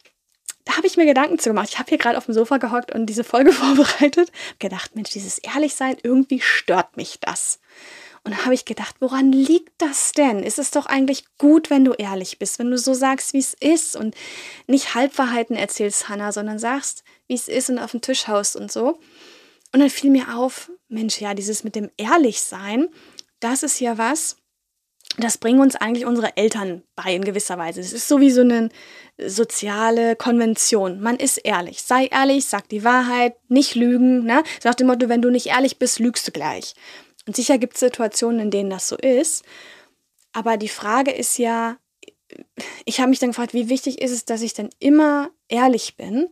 Da 0.66 0.78
habe 0.78 0.88
ich 0.88 0.98
mir 0.98 1.06
Gedanken 1.06 1.40
zu 1.40 1.50
gemacht. 1.50 1.70
Ich 1.70 1.80
habe 1.80 1.90
hier 1.90 1.98
gerade 1.98 2.18
auf 2.18 2.26
dem 2.26 2.34
Sofa 2.34 2.58
gehockt 2.58 2.94
und 2.94 3.06
diese 3.06 3.24
Folge 3.24 3.54
vorbereitet. 3.54 4.32
Gedacht, 4.60 4.96
Mensch, 4.96 5.12
dieses 5.12 5.38
Ehrlichsein, 5.38 5.98
irgendwie 6.04 6.42
stört 6.42 6.98
mich 6.98 7.20
das. 7.22 7.60
Und 8.24 8.32
da 8.32 8.44
habe 8.44 8.56
ich 8.56 8.66
gedacht, 8.66 8.96
woran 9.00 9.32
liegt 9.32 9.74
das 9.78 10.12
denn? 10.12 10.42
Ist 10.42 10.58
es 10.58 10.72
doch 10.72 10.88
eigentlich 10.88 11.26
gut, 11.38 11.70
wenn 11.70 11.86
du 11.86 11.94
ehrlich 11.94 12.40
bist, 12.40 12.58
wenn 12.58 12.72
du 12.72 12.78
so 12.80 12.96
sagst, 12.96 13.34
wie 13.34 13.40
es 13.40 13.54
ist 13.54 13.96
und 13.96 14.16
nicht 14.66 14.96
Halbwahrheiten 14.96 15.56
erzählst, 15.56 16.10
Hannah, 16.10 16.32
sondern 16.32 16.58
sagst, 16.58 17.04
wie 17.28 17.36
es 17.36 17.48
ist 17.48 17.70
und 17.70 17.78
auf 17.78 17.92
den 17.92 18.02
Tisch 18.02 18.28
haust 18.28 18.56
und 18.56 18.72
so. 18.72 19.00
Und 19.72 19.80
dann 19.80 19.92
fiel 19.92 20.10
mir 20.10 20.36
auf, 20.36 20.72
Mensch, 20.88 21.22
ja, 21.22 21.36
dieses 21.36 21.64
mit 21.64 21.76
dem 21.76 21.92
Ehrlichsein, 21.98 22.90
das 23.40 23.62
ist 23.62 23.80
ja 23.80 24.00
was, 24.00 24.38
das 25.18 25.38
bringen 25.38 25.62
uns 25.62 25.76
eigentlich 25.76 26.06
unsere 26.06 26.36
Eltern 26.36 26.84
bei 26.96 27.16
in 27.16 27.24
gewisser 27.24 27.58
Weise. 27.58 27.80
Es 27.80 27.94
ist 27.94 28.08
so 28.08 28.20
wie 28.20 28.32
so 28.32 28.42
eine 28.42 28.70
soziale 29.18 30.16
Konvention. 30.16 31.00
Man 31.00 31.16
ist 31.18 31.38
ehrlich. 31.38 31.82
Sei 31.82 32.08
ehrlich, 32.08 32.46
sag 32.46 32.68
die 32.70 32.84
Wahrheit, 32.84 33.36
nicht 33.48 33.76
lügen. 33.76 34.26
Ne? 34.26 34.44
So 34.62 34.70
nach 34.70 34.76
dem 34.76 34.88
Motto, 34.88 35.08
wenn 35.08 35.22
du 35.22 35.30
nicht 35.30 35.48
ehrlich 35.48 35.80
bist, 35.80 36.00
lügst 36.00 36.28
du 36.28 36.32
gleich. 36.32 36.74
Und 37.28 37.36
sicher 37.36 37.58
gibt 37.58 37.76
es 37.76 37.80
Situationen, 37.80 38.40
in 38.40 38.52
denen 38.52 38.70
das 38.70 38.90
so 38.90 38.98
ist. 38.98 39.44
Aber 40.34 40.58
die 40.58 40.70
Frage 40.70 41.12
ist 41.12 41.38
ja, 41.38 41.78
ich 42.84 43.00
habe 43.00 43.10
mich 43.10 43.20
dann 43.20 43.30
gefragt, 43.30 43.54
wie 43.54 43.70
wichtig 43.70 44.02
ist 44.02 44.12
es, 44.12 44.26
dass 44.26 44.42
ich 44.42 44.54
dann 44.54 44.70
immer 44.80 45.30
ehrlich 45.48 45.96
bin? 45.96 46.28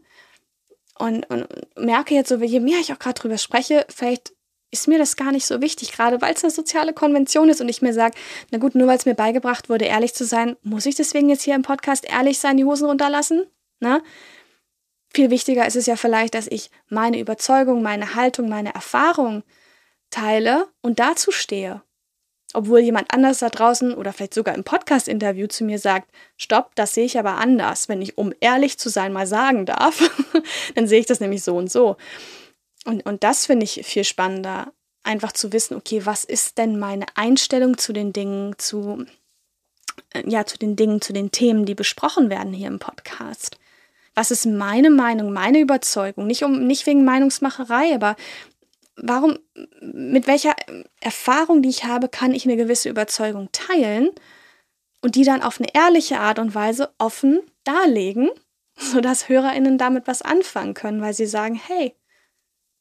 Und, 0.99 1.27
und 1.29 1.47
merke 1.77 2.13
jetzt 2.13 2.29
so, 2.29 2.35
je 2.37 2.59
mehr 2.59 2.79
ich 2.79 2.93
auch 2.93 2.99
gerade 2.99 3.19
drüber 3.19 3.37
spreche, 3.37 3.85
vielleicht 3.89 4.33
ist 4.73 4.87
mir 4.87 4.97
das 4.97 5.15
gar 5.15 5.31
nicht 5.31 5.45
so 5.45 5.61
wichtig, 5.61 5.91
gerade 5.91 6.19
weil 6.21 6.33
es 6.33 6.43
eine 6.43 6.51
soziale 6.51 6.93
Konvention 6.93 7.47
ist 7.47 7.61
und 7.61 7.69
ich 7.69 7.81
mir 7.81 7.93
sage, 7.93 8.15
na 8.51 8.57
gut, 8.57 8.73
nur 8.73 8.87
weil 8.87 8.97
es 8.97 9.05
mir 9.05 9.13
beigebracht 9.13 9.69
wurde, 9.69 9.85
ehrlich 9.85 10.13
zu 10.15 10.25
sein, 10.25 10.57
muss 10.63 10.87
ich 10.87 10.95
deswegen 10.95 11.29
jetzt 11.29 11.43
hier 11.43 11.55
im 11.55 11.61
Podcast 11.61 12.05
ehrlich 12.09 12.39
sein, 12.39 12.57
die 12.57 12.65
Hosen 12.65 12.87
runterlassen? 12.87 13.45
Na? 13.79 14.01
Viel 15.13 15.29
wichtiger 15.29 15.67
ist 15.67 15.75
es 15.75 15.85
ja 15.85 15.95
vielleicht, 15.95 16.33
dass 16.33 16.47
ich 16.47 16.71
meine 16.89 17.19
Überzeugung, 17.19 17.83
meine 17.83 18.15
Haltung, 18.15 18.49
meine 18.49 18.73
Erfahrung 18.73 19.43
teile 20.09 20.67
und 20.81 20.99
dazu 20.99 21.31
stehe. 21.31 21.83
Obwohl 22.55 22.79
jemand 22.79 23.13
anders 23.13 23.39
da 23.39 23.49
draußen 23.49 23.93
oder 23.93 24.11
vielleicht 24.11 24.33
sogar 24.33 24.55
im 24.55 24.63
Podcast-Interview 24.63 25.47
zu 25.47 25.63
mir 25.63 25.77
sagt, 25.77 26.09
stopp, 26.35 26.75
das 26.75 26.95
sehe 26.95 27.05
ich 27.05 27.17
aber 27.19 27.35
anders. 27.37 27.89
Wenn 27.89 28.01
ich, 28.01 28.17
um 28.17 28.33
ehrlich 28.39 28.79
zu 28.79 28.89
sein, 28.89 29.13
mal 29.13 29.27
sagen 29.27 29.65
darf, 29.67 30.09
dann 30.75 30.87
sehe 30.87 30.99
ich 30.99 31.05
das 31.05 31.19
nämlich 31.19 31.43
so 31.43 31.55
und 31.55 31.71
so. 31.71 31.97
Und, 32.85 33.05
und 33.05 33.23
das 33.23 33.45
finde 33.45 33.63
ich 33.63 33.81
viel 33.85 34.03
spannender, 34.03 34.73
einfach 35.03 35.31
zu 35.31 35.53
wissen, 35.53 35.75
okay, 35.75 36.05
was 36.05 36.23
ist 36.23 36.57
denn 36.57 36.79
meine 36.79 37.05
Einstellung 37.15 37.77
zu 37.77 37.93
den 37.93 38.13
Dingen, 38.13 38.55
zu, 38.57 39.05
äh, 40.13 40.23
ja, 40.29 40.45
zu 40.45 40.57
den 40.57 40.75
Dingen, 40.75 41.01
zu 41.01 41.13
den 41.13 41.31
Themen, 41.31 41.65
die 41.65 41.75
besprochen 41.75 42.29
werden 42.29 42.53
hier 42.53 42.67
im 42.67 42.79
Podcast? 42.79 43.57
Was 44.15 44.31
ist 44.31 44.45
meine 44.45 44.89
Meinung, 44.89 45.33
meine 45.33 45.59
Überzeugung? 45.59 46.27
Nicht 46.27 46.43
um, 46.43 46.67
nicht 46.67 46.85
wegen 46.85 47.03
Meinungsmacherei, 47.03 47.95
aber 47.95 48.15
warum, 48.95 49.39
mit 49.81 50.27
welcher 50.27 50.55
Erfahrung, 50.99 51.61
die 51.61 51.69
ich 51.69 51.83
habe, 51.85 52.09
kann 52.09 52.33
ich 52.33 52.45
eine 52.45 52.57
gewisse 52.57 52.89
Überzeugung 52.89 53.49
teilen 53.51 54.09
und 55.01 55.15
die 55.15 55.23
dann 55.23 55.41
auf 55.41 55.59
eine 55.59 55.73
ehrliche 55.73 56.19
Art 56.19 56.39
und 56.39 56.53
Weise 56.53 56.93
offen 56.97 57.41
darlegen, 57.63 58.29
sodass 58.75 59.29
HörerInnen 59.29 59.77
damit 59.77 60.07
was 60.07 60.21
anfangen 60.21 60.73
können, 60.73 61.01
weil 61.01 61.13
sie 61.13 61.25
sagen, 61.25 61.55
hey, 61.55 61.95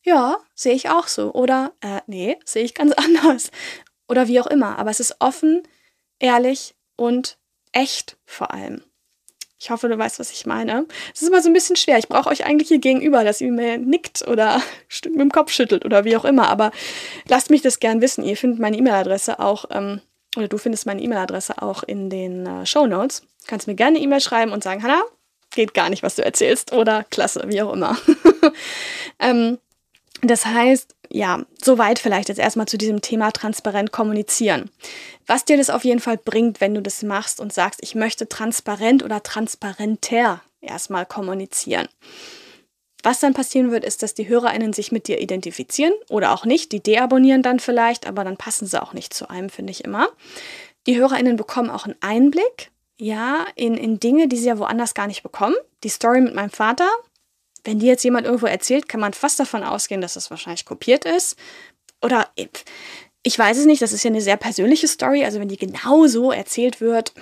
ja, 0.02 0.38
sehe 0.54 0.74
ich 0.74 0.88
auch 0.88 1.06
so. 1.06 1.32
Oder, 1.32 1.72
äh, 1.80 2.00
nee, 2.06 2.38
sehe 2.44 2.64
ich 2.64 2.74
ganz 2.74 2.92
anders. 2.96 3.50
Oder 4.08 4.28
wie 4.28 4.40
auch 4.40 4.46
immer. 4.46 4.78
Aber 4.78 4.90
es 4.90 5.00
ist 5.00 5.16
offen, 5.20 5.62
ehrlich 6.18 6.74
und 6.96 7.38
echt 7.72 8.16
vor 8.24 8.52
allem. 8.52 8.82
Ich 9.58 9.70
hoffe, 9.70 9.88
du 9.88 9.96
weißt, 9.96 10.18
was 10.18 10.32
ich 10.32 10.44
meine. 10.44 10.86
Es 11.14 11.22
ist 11.22 11.28
immer 11.28 11.40
so 11.40 11.48
ein 11.48 11.52
bisschen 11.52 11.76
schwer. 11.76 11.96
Ich 11.96 12.08
brauche 12.08 12.28
euch 12.28 12.44
eigentlich 12.44 12.66
hier 12.66 12.80
gegenüber, 12.80 13.22
dass 13.22 13.40
ihr 13.40 13.52
mir 13.52 13.78
nickt 13.78 14.26
oder 14.26 14.60
mit 15.04 15.20
dem 15.20 15.30
Kopf 15.30 15.52
schüttelt 15.52 15.84
oder 15.84 16.04
wie 16.04 16.16
auch 16.16 16.24
immer. 16.24 16.48
Aber 16.48 16.72
lasst 17.28 17.50
mich 17.50 17.62
das 17.62 17.78
gern 17.78 18.00
wissen. 18.00 18.24
Ihr 18.24 18.36
findet 18.36 18.58
meine 18.58 18.76
E-Mail-Adresse 18.76 19.38
auch, 19.38 19.66
ähm, 19.70 20.00
oder 20.36 20.48
du 20.48 20.58
findest 20.58 20.86
meine 20.86 21.00
E-Mail-Adresse 21.00 21.62
auch 21.62 21.84
in 21.84 22.10
den 22.10 22.44
äh, 22.44 22.66
Show 22.66 22.88
Notes. 22.88 23.22
Kannst 23.46 23.68
mir 23.68 23.76
gerne 23.76 23.96
eine 23.96 24.04
E-Mail 24.04 24.20
schreiben 24.20 24.50
und 24.50 24.64
sagen, 24.64 24.82
Hanna, 24.82 25.00
geht 25.54 25.74
gar 25.74 25.90
nicht, 25.90 26.02
was 26.02 26.16
du 26.16 26.24
erzählst. 26.24 26.72
Oder 26.72 27.04
klasse, 27.04 27.44
wie 27.46 27.62
auch 27.62 27.72
immer. 27.72 27.96
ähm, 29.20 29.58
das 30.22 30.46
heißt, 30.46 30.94
ja, 31.10 31.44
soweit 31.62 31.98
vielleicht 31.98 32.28
jetzt 32.28 32.38
erstmal 32.38 32.68
zu 32.68 32.78
diesem 32.78 33.02
Thema 33.02 33.32
transparent 33.32 33.92
kommunizieren. 33.92 34.70
Was 35.26 35.44
dir 35.44 35.56
das 35.56 35.68
auf 35.68 35.84
jeden 35.84 36.00
Fall 36.00 36.16
bringt, 36.16 36.60
wenn 36.60 36.74
du 36.74 36.80
das 36.80 37.02
machst 37.02 37.40
und 37.40 37.52
sagst, 37.52 37.80
ich 37.82 37.94
möchte 37.94 38.28
transparent 38.28 39.02
oder 39.02 39.22
transparenter 39.22 40.40
erstmal 40.60 41.04
kommunizieren. 41.06 41.88
Was 43.02 43.18
dann 43.18 43.34
passieren 43.34 43.72
wird, 43.72 43.84
ist, 43.84 44.02
dass 44.04 44.14
die 44.14 44.28
HörerInnen 44.28 44.72
sich 44.72 44.92
mit 44.92 45.08
dir 45.08 45.20
identifizieren 45.20 45.92
oder 46.08 46.32
auch 46.32 46.44
nicht. 46.44 46.70
Die 46.70 46.80
deabonnieren 46.80 47.42
dann 47.42 47.58
vielleicht, 47.58 48.06
aber 48.06 48.22
dann 48.22 48.36
passen 48.36 48.66
sie 48.66 48.80
auch 48.80 48.92
nicht 48.92 49.12
zu 49.12 49.28
einem, 49.28 49.50
finde 49.50 49.72
ich 49.72 49.82
immer. 49.82 50.08
Die 50.86 50.96
HörerInnen 50.96 51.36
bekommen 51.36 51.68
auch 51.68 51.84
einen 51.84 51.96
Einblick, 52.00 52.70
ja, 52.96 53.44
in, 53.56 53.74
in 53.74 53.98
Dinge, 53.98 54.28
die 54.28 54.36
sie 54.36 54.46
ja 54.46 54.58
woanders 54.58 54.94
gar 54.94 55.08
nicht 55.08 55.24
bekommen. 55.24 55.56
Die 55.82 55.88
Story 55.88 56.20
mit 56.20 56.34
meinem 56.34 56.50
Vater, 56.50 56.88
wenn 57.64 57.78
die 57.78 57.86
jetzt 57.86 58.04
jemand 58.04 58.26
irgendwo 58.26 58.46
erzählt, 58.46 58.88
kann 58.88 59.00
man 59.00 59.12
fast 59.12 59.38
davon 59.38 59.62
ausgehen, 59.62 60.00
dass 60.00 60.16
es 60.16 60.30
wahrscheinlich 60.30 60.64
kopiert 60.64 61.04
ist. 61.04 61.36
Oder 62.00 62.28
ich 63.22 63.38
weiß 63.38 63.58
es 63.58 63.66
nicht, 63.66 63.82
das 63.82 63.92
ist 63.92 64.02
ja 64.02 64.10
eine 64.10 64.20
sehr 64.20 64.36
persönliche 64.36 64.88
Story. 64.88 65.24
Also 65.24 65.38
wenn 65.38 65.48
die 65.48 65.56
genau 65.56 66.06
so 66.06 66.32
erzählt 66.32 66.80
wird, 66.80 67.12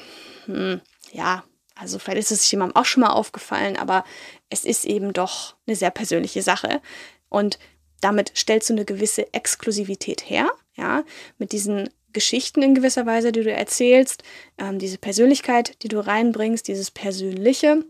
hm, 0.47 0.80
ja, 1.12 1.44
also 1.75 1.99
vielleicht 1.99 2.18
ist 2.18 2.30
es 2.30 2.50
jemandem 2.50 2.76
auch 2.76 2.85
schon 2.85 3.02
mal 3.02 3.11
aufgefallen, 3.11 3.76
aber 3.76 4.04
es 4.49 4.64
ist 4.64 4.85
eben 4.85 5.12
doch 5.12 5.56
eine 5.66 5.76
sehr 5.76 5.90
persönliche 5.90 6.42
Sache. 6.42 6.80
Und 7.28 7.59
damit 8.00 8.32
stellst 8.37 8.70
du 8.70 8.75
eine 8.75 8.85
gewisse 8.85 9.32
Exklusivität 9.32 10.28
her, 10.28 10.50
ja, 10.76 11.04
mit 11.38 11.52
diesen 11.52 11.90
Geschichten 12.12 12.62
in 12.62 12.75
gewisser 12.75 13.06
Weise, 13.06 13.32
die 13.32 13.42
du 13.42 13.52
erzählst, 13.52 14.23
ähm, 14.59 14.78
diese 14.78 14.99
Persönlichkeit, 14.99 15.82
die 15.82 15.88
du 15.88 16.04
reinbringst, 16.04 16.66
dieses 16.66 16.90
Persönliche. 16.90 17.85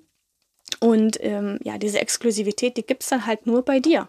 Und 0.80 1.22
ähm, 1.22 1.58
ja, 1.62 1.78
diese 1.78 2.00
Exklusivität, 2.00 2.76
die 2.76 2.86
gibt 2.86 3.02
es 3.02 3.10
dann 3.10 3.26
halt 3.26 3.46
nur 3.46 3.62
bei 3.64 3.80
dir. 3.80 4.08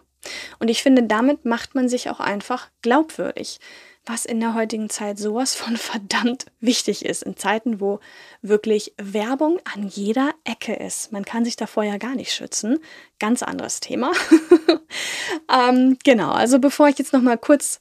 Und 0.58 0.68
ich 0.68 0.82
finde, 0.82 1.02
damit 1.02 1.44
macht 1.44 1.74
man 1.74 1.88
sich 1.88 2.08
auch 2.08 2.20
einfach 2.20 2.70
glaubwürdig, 2.80 3.58
was 4.04 4.24
in 4.24 4.40
der 4.40 4.54
heutigen 4.54 4.90
Zeit 4.90 5.18
sowas 5.18 5.54
von 5.54 5.76
verdammt 5.76 6.46
wichtig 6.60 7.04
ist, 7.04 7.22
in 7.22 7.36
Zeiten, 7.36 7.80
wo 7.80 8.00
wirklich 8.40 8.94
Werbung 8.96 9.60
an 9.74 9.86
jeder 9.86 10.32
Ecke 10.44 10.74
ist. 10.74 11.12
Man 11.12 11.24
kann 11.24 11.44
sich 11.44 11.56
davor 11.56 11.84
ja 11.84 11.98
gar 11.98 12.14
nicht 12.14 12.32
schützen. 12.32 12.78
Ganz 13.18 13.42
anderes 13.42 13.80
Thema. 13.80 14.12
ähm, 15.52 15.98
genau, 16.04 16.32
also 16.32 16.58
bevor 16.58 16.88
ich 16.88 16.98
jetzt 16.98 17.12
nochmal 17.12 17.38
kurz 17.38 17.80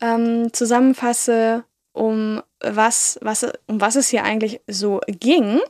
ähm, 0.00 0.52
zusammenfasse, 0.52 1.64
um 1.92 2.42
was, 2.60 3.18
was, 3.20 3.46
um 3.66 3.80
was 3.80 3.96
es 3.96 4.08
hier 4.08 4.24
eigentlich 4.24 4.60
so 4.66 5.00
ging, 5.06 5.60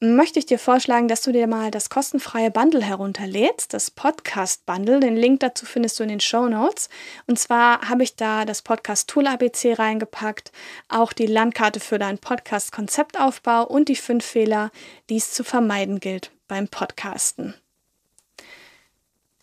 möchte 0.00 0.38
ich 0.38 0.46
dir 0.46 0.58
vorschlagen, 0.58 1.08
dass 1.08 1.20
du 1.20 1.30
dir 1.30 1.46
mal 1.46 1.70
das 1.70 1.90
kostenfreie 1.90 2.50
Bundle 2.50 2.82
herunterlädst, 2.82 3.74
das 3.74 3.90
Podcast 3.90 4.64
Bundle. 4.64 4.98
Den 4.98 5.16
Link 5.16 5.40
dazu 5.40 5.66
findest 5.66 5.98
du 5.98 6.02
in 6.02 6.08
den 6.08 6.20
Show 6.20 6.48
Notes. 6.48 6.88
Und 7.26 7.38
zwar 7.38 7.88
habe 7.88 8.02
ich 8.02 8.16
da 8.16 8.46
das 8.46 8.62
Podcast 8.62 9.10
Tool 9.10 9.26
ABC 9.26 9.74
reingepackt, 9.74 10.52
auch 10.88 11.12
die 11.12 11.26
Landkarte 11.26 11.80
für 11.80 11.98
deinen 11.98 12.18
Podcast 12.18 12.72
Konzeptaufbau 12.72 13.66
und 13.66 13.90
die 13.90 13.96
fünf 13.96 14.24
Fehler, 14.24 14.70
die 15.10 15.18
es 15.18 15.32
zu 15.32 15.44
vermeiden 15.44 16.00
gilt 16.00 16.32
beim 16.48 16.66
Podcasten. 16.66 17.54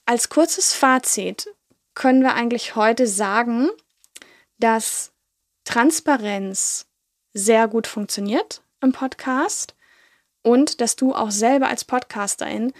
Als 0.07 0.29
kurzes 0.29 0.73
Fazit 0.73 1.53
können 1.93 2.23
wir 2.23 2.33
eigentlich 2.33 2.75
heute 2.75 3.05
sagen, 3.05 3.69
dass 4.57 5.11
Transparenz 5.65 6.87
sehr 7.33 7.67
gut 7.67 7.85
funktioniert 7.85 8.63
im 8.81 8.91
Podcast 8.91 9.75
und 10.47 10.79
dass 10.79 10.95
du 10.95 11.13
auch 11.13 11.29
selber 11.29 11.67
als 11.67 11.83
Podcasterin 11.83 12.71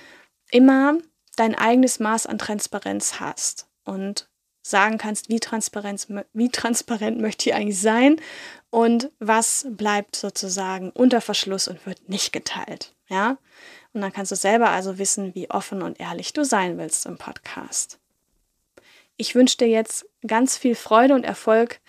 immer 0.52 1.00
dein 1.36 1.54
eigenes 1.54 2.00
Maß 2.00 2.26
an 2.26 2.38
Transparenz 2.38 3.20
hast 3.20 3.68
und 3.84 4.30
sagen 4.62 4.98
kannst, 4.98 5.28
wie 5.28 5.42
transparent, 5.42 6.08
wie 6.32 6.48
transparent 6.48 7.20
möchte 7.20 7.50
ich 7.50 7.56
eigentlich 7.56 7.82
sein 7.82 8.22
und 8.70 9.12
was 9.20 9.68
bleibt 9.70 10.16
sozusagen 10.16 10.92
unter 10.92 11.20
Verschluss 11.20 11.68
und 11.68 11.86
wird 11.86 12.08
nicht 12.08 12.32
geteilt. 12.32 12.96
Ja? 13.10 13.38
Und 13.92 14.00
dann 14.00 14.14
kannst 14.14 14.32
du 14.32 14.38
selber 14.38 14.70
also 14.70 14.98
wissen, 14.98 15.36
wie 15.36 15.50
offen 15.50 15.82
und 15.82 16.00
ehrlich 16.00 16.32
du 16.32 16.46
sein 16.46 16.78
willst 16.78 17.06
im 17.06 17.18
Podcast. 17.18 18.00
Ich 19.18 19.36
wünsche 19.36 19.58
dir 19.58 19.68
jetzt 19.68 20.06
ganz 20.26 20.56
viel 20.56 20.76
Freude 20.76 21.16
und 21.16 21.26
Erfolg 21.26 21.82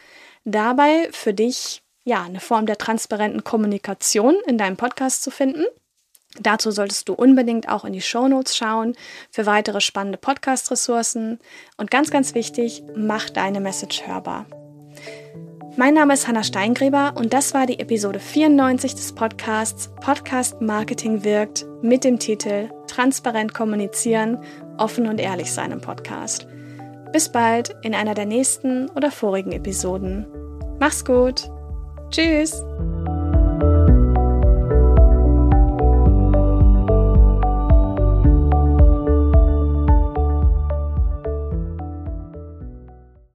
dabei, 0.44 1.08
für 1.12 1.34
dich 1.34 1.82
ja, 2.08 2.22
eine 2.22 2.40
Form 2.40 2.64
der 2.64 2.78
transparenten 2.78 3.44
Kommunikation 3.44 4.34
in 4.46 4.56
deinem 4.56 4.78
Podcast 4.78 5.22
zu 5.22 5.30
finden. 5.30 5.64
Dazu 6.40 6.70
solltest 6.70 7.08
du 7.08 7.12
unbedingt 7.12 7.68
auch 7.68 7.84
in 7.84 7.92
die 7.92 8.00
Show 8.00 8.28
Notes 8.28 8.56
schauen 8.56 8.96
für 9.30 9.44
weitere 9.44 9.80
spannende 9.80 10.16
Podcast-Ressourcen. 10.16 11.38
Und 11.76 11.90
ganz, 11.90 12.10
ganz 12.10 12.34
wichtig, 12.34 12.82
mach 12.96 13.28
deine 13.28 13.60
Message 13.60 14.06
hörbar. 14.06 14.46
Mein 15.76 15.94
Name 15.94 16.14
ist 16.14 16.26
Hanna 16.26 16.42
Steingräber 16.42 17.12
und 17.16 17.32
das 17.34 17.52
war 17.54 17.66
die 17.66 17.78
Episode 17.78 18.20
94 18.20 18.94
des 18.94 19.12
Podcasts 19.14 19.90
Podcast 20.00 20.60
Marketing 20.60 21.24
wirkt 21.24 21.66
mit 21.82 22.04
dem 22.04 22.18
Titel 22.18 22.70
Transparent 22.88 23.52
kommunizieren, 23.52 24.42
offen 24.78 25.06
und 25.06 25.20
ehrlich 25.20 25.52
sein 25.52 25.72
im 25.72 25.80
Podcast. 25.80 26.46
Bis 27.12 27.28
bald 27.28 27.76
in 27.82 27.94
einer 27.94 28.14
der 28.14 28.26
nächsten 28.26 28.88
oder 28.90 29.10
vorigen 29.10 29.52
Episoden. 29.52 30.26
Mach's 30.80 31.04
gut! 31.04 31.50
Tschüss! 32.10 32.64